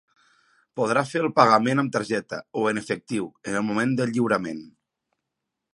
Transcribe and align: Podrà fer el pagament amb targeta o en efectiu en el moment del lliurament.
Podrà 0.79 1.03
fer 1.09 1.21
el 1.25 1.33
pagament 1.39 1.81
amb 1.83 1.93
targeta 1.97 2.41
o 2.63 2.67
en 2.73 2.83
efectiu 2.83 3.29
en 3.51 3.61
el 3.61 3.65
moment 3.69 3.95
del 4.01 4.15
lliurament. 4.17 4.69